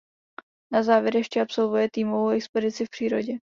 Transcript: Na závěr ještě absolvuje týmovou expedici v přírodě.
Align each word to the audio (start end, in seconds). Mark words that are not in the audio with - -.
Na 0.73 0.83
závěr 0.83 1.15
ještě 1.15 1.41
absolvuje 1.41 1.89
týmovou 1.93 2.29
expedici 2.29 2.85
v 2.85 2.89
přírodě. 2.89 3.37